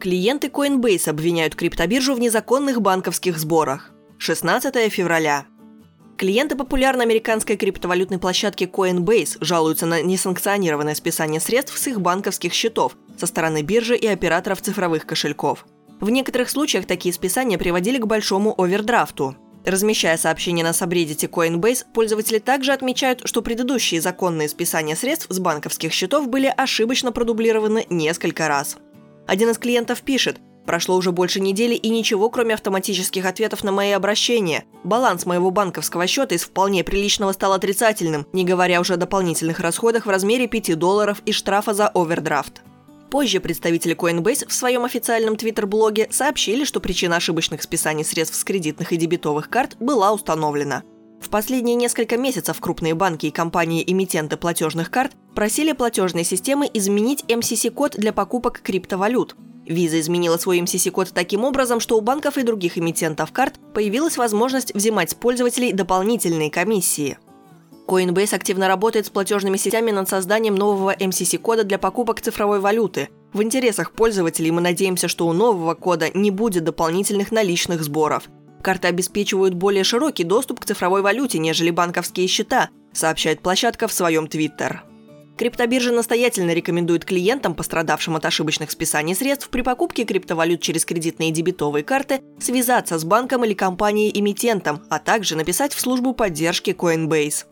[0.00, 3.90] Клиенты Coinbase обвиняют криптобиржу в незаконных банковских сборах.
[4.16, 5.44] 16 февраля.
[6.16, 12.96] Клиенты популярной американской криптовалютной площадки Coinbase жалуются на несанкционированное списание средств с их банковских счетов
[13.18, 15.66] со стороны биржи и операторов цифровых кошельков.
[16.00, 19.36] В некоторых случаях такие списания приводили к большому овердрафту.
[19.66, 25.92] Размещая сообщения на сабреддите Coinbase, пользователи также отмечают, что предыдущие законные списания средств с банковских
[25.92, 28.78] счетов были ошибочно продублированы несколько раз.
[29.30, 33.92] Один из клиентов пишет, Прошло уже больше недели и ничего, кроме автоматических ответов на мои
[33.92, 34.64] обращения.
[34.82, 40.04] Баланс моего банковского счета из вполне приличного стал отрицательным, не говоря уже о дополнительных расходах
[40.06, 42.62] в размере 5 долларов и штрафа за овердрафт.
[43.08, 48.92] Позже представители Coinbase в своем официальном твиттер-блоге сообщили, что причина ошибочных списаний средств с кредитных
[48.92, 50.82] и дебетовых карт была установлена.
[51.20, 57.96] В последние несколько месяцев крупные банки и компании-эмитенты платежных карт просили платежные системы изменить MCC-код
[57.96, 59.36] для покупок криптовалют.
[59.66, 64.74] Виза изменила свой MCC-код таким образом, что у банков и других эмитентов карт появилась возможность
[64.74, 67.18] взимать с пользователей дополнительные комиссии–
[67.90, 73.08] Coinbase активно работает с платежными сетями над созданием нового MCC-кода для покупок цифровой валюты.
[73.32, 78.28] В интересах пользователей мы надеемся, что у нового кода не будет дополнительных наличных сборов.
[78.62, 84.28] Карты обеспечивают более широкий доступ к цифровой валюте, нежели банковские счета, сообщает площадка в своем
[84.28, 84.84] Твиттер.
[85.40, 91.32] Криптобиржа настоятельно рекомендует клиентам, пострадавшим от ошибочных списаний средств при покупке криптовалют через кредитные и
[91.32, 97.46] дебетовые карты, связаться с банком или компанией-эмитентом, а также написать в службу поддержки Coinbase.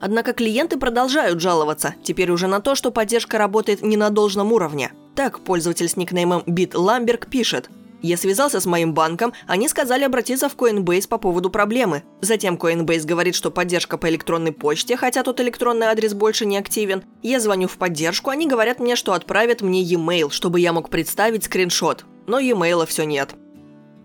[0.00, 4.92] Однако клиенты продолжают жаловаться, теперь уже на то, что поддержка работает не на должном уровне.
[5.14, 7.68] Так, пользователь с никнеймом BitLamberg пишет
[8.06, 12.02] я связался с моим банком, они сказали обратиться в Coinbase по поводу проблемы.
[12.20, 17.04] Затем Coinbase говорит, что поддержка по электронной почте, хотя тот электронный адрес больше не активен.
[17.22, 21.44] Я звоню в поддержку, они говорят мне, что отправят мне e-mail, чтобы я мог представить
[21.44, 22.04] скриншот.
[22.26, 23.34] Но e-mail все нет.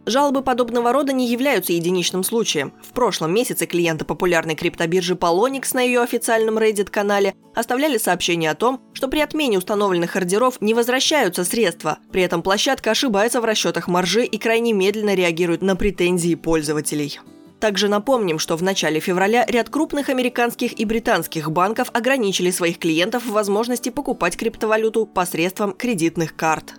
[0.10, 2.74] Жалобы подобного рода не являются единичным случаем.
[2.82, 8.82] В прошлом месяце клиенты популярной криптобиржи Polonix на ее официальном Reddit-канале оставляли сообщение о том,
[8.94, 12.00] что при отмене установленных ордеров не возвращаются средства.
[12.12, 17.20] При этом площадка ошибается в расчетах маржи и крайне медленно реагирует на претензии пользователей.
[17.60, 23.28] Также напомним, что в начале февраля ряд крупных американских и британских банков ограничили своих клиентов
[23.28, 26.74] в возможности покупать криптовалюту посредством кредитных карт.